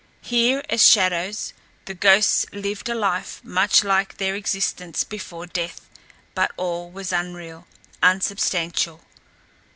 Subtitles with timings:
[0.23, 1.53] Here, as shadows,
[1.85, 5.87] the ghosts lived a life much like their existence before death,
[6.33, 7.67] but all was unreal
[8.01, 9.01] unsubstantial.